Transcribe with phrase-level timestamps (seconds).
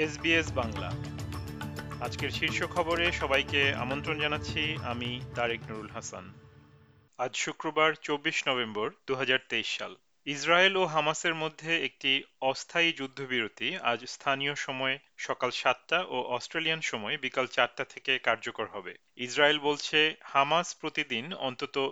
[0.00, 0.90] SBS Bangla.
[2.00, 6.32] আজকের শীর্ষ খবরে সবাইকে আমন্ত্রণ জানাচ্ছি আমি তারেক নুরুল হাসান।
[7.18, 9.96] আজ শুক্রবার চব্বিশ নভেম্বর দু হাজার তেইশ সাল।
[10.26, 17.18] ইসরায়েল ও হামাসের মধ্যে একটি অস্থায়ী যুদ্ধবিরতি আজ স্থানীয় সময় সকাল সাতটা ও অস্ট্রেলিয়ান সময়
[17.18, 21.90] বিকাল চারটা থেকে কার্যকর হবে। ইসরায়েল বলছে, হামাস প্রতিদিন অন্তত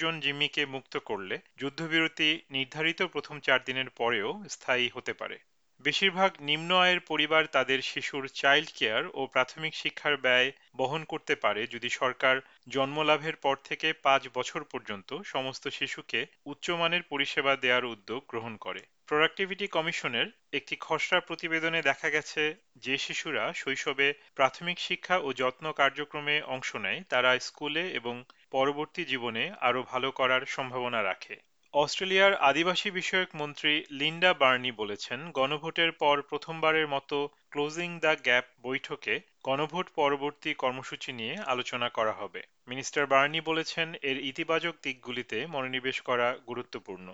[0.00, 5.38] জন জিম্মিকে মুক্ত করলে যুদ্ধবিরতি নির্ধারিত প্রথম চার দিনের পরেও স্থায়ী হতে পারে।
[5.80, 11.66] বেশিরভাগ নিম্ন আয়ের পরিবার তাদের শিশুর চাইল্ড কেয়ার ও প্রাথমিক শিক্ষার ব্যয় বহন করতে পারে
[11.66, 12.36] যদি সরকার
[12.68, 19.66] জন্মলাভের পর থেকে পাঁচ বছর পর্যন্ত সমস্ত শিশুকে উচ্চমানের পরিষেবা দেওয়ার উদ্যোগ গ্রহণ করে। প্রোডাক্টিভিটি
[19.66, 22.42] কমিশনের একটি খসড়া প্রতিবেদনে দেখা গেছে
[22.76, 28.14] যে শিশুরা শৈশবে প্রাথমিক শিক্ষা ও যত্ন কার্যক্রমে অংশ নেয়, তারা স্কুলে এবং
[28.50, 31.36] পরবর্তী জীবনে আরও ভালো করার সম্ভাবনা রাখে।
[31.74, 39.14] অস্ট্রেলিয়ার আদিবাসী বিষয়ক মন্ত্রী লিন্ডা বার্নি বলেছেন, গণভোটের পর প্রথমবারের মতো ক্লোজিং দ্য গ্যাপ বৈঠকে
[39.44, 46.28] গণভোট পরবর্তী কর্মসূচি নিয়ে আলোচনা করা হবে। মিনিস্টার বার্নি বলেছেন, এর ইতিবাচক দিকগুলিতে মনোনিবেশ করা
[46.46, 47.08] গুরুত্বপূর্ণ।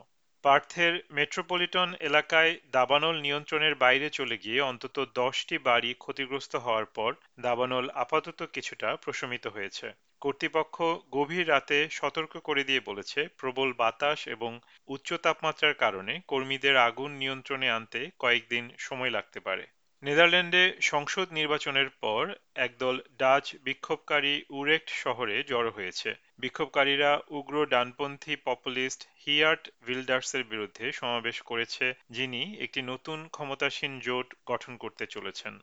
[0.46, 7.86] পার্থের মেট্রোপলিটন এলাকায় দাবানল নিয়ন্ত্রণের বাইরে চলে গিয়ে অন্তত দশটি বাড়ি ক্ষতিগ্রস্ত হওয়ার পর দাবানল
[7.94, 9.86] আপাতত কিছুটা প্রশমিত হয়েছে।
[10.22, 10.76] কর্তৃপক্ষ
[11.12, 14.52] গভীর রাতে সতর্ক করে দিয়ে বলেছে, প্রবল বাতাস এবং
[14.88, 19.64] উচ্চ তাপমাত্রার কারণে কর্মীদের আগুন নিয়ন্ত্রণে আনতে কয়েকদিন সময় লাগতে পারে।
[20.02, 22.22] নেদারল্যান্ডে সংসদ নির্বাচনের পর
[22.54, 31.42] একদল ডাচ বিক্ষোভকারী উরেক্ট শহরে জড়ো হয়েছে। বিক্ষোভকারীরা উগ্র ডানপন্থী পপুলিস্ট হিয়ার্ট উইল্ডার্সের বিরুদ্ধে সমাবেশ
[31.42, 35.54] করেছে, যিনি একটি নতুন ক্ষমতাসীন জোট গঠন করতে চলেছেন।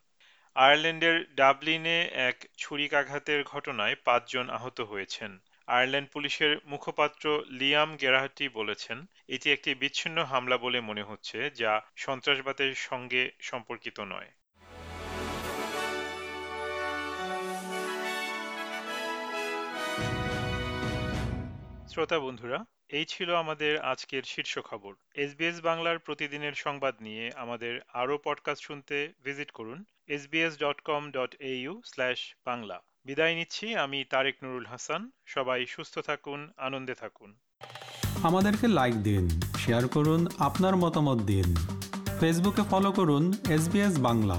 [0.56, 1.98] আয়ারল্যান্ডের ডাবলিনে
[2.30, 5.32] এক ছুরিকাঘাতের ঘটনায় পাঁচজন আহত হয়েছেন।
[5.68, 12.76] আয়ারল্যান্ড পুলিশের মুখপাত্র লিয়াম গেরাহাটি বলেছেন, এটি একটি বিচ্ছিন্ন হামলা বলে মনে হচ্ছে, যা সন্ত্রাসবাদের
[12.76, 14.32] সঙ্গে সম্পর্কিত নয়।
[21.88, 28.20] শ্রোতা বন্ধুরা, এই ছিল আমাদের আজকের শীর্ষ খবর। এসবিএস বাংলার প্রতিদিনের সংবাদ নিয়ে আমাদের আরও
[28.24, 31.36] পডকাস্ট শুনতে ভিজিট করুন SBS dot com dot
[32.46, 32.82] Bangla.
[33.06, 37.30] বিদায় নিচ্ছি, আমি তারেক নুরুল হাসান। সবাই সুস্থ থাকুন, আনন্দে থাকুন।
[38.24, 39.26] আমাদেরকে লাইক দিন
[39.58, 41.48] শেয়ার করুন, আপনার মতামত দিন।
[42.20, 43.24] ফেসবুকে ফলো করুন
[43.56, 43.64] এস
[44.00, 44.38] বাংলা